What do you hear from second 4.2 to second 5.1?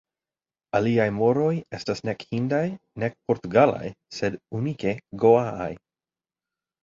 sed unike